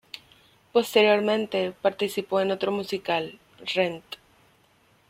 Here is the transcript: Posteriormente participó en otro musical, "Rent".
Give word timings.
Posteriormente 0.73 1.75
participó 1.79 2.41
en 2.41 2.49
otro 2.49 2.71
musical, 2.71 3.37
"Rent". 3.75 4.03